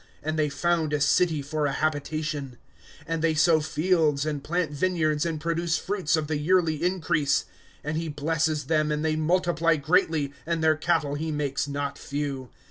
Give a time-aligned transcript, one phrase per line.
[0.23, 2.57] And they found a city for a habitation,
[3.01, 5.27] ^■f And they sow fields, and plant vineyards.
[5.27, 7.41] And produce fruits of the [yearly] increase.
[7.43, 7.45] ^^
[7.83, 12.49] And he blesses them, .and they multiply greatly, And their cattle he makes not few.